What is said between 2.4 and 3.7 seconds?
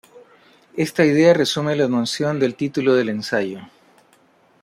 título del ensayo.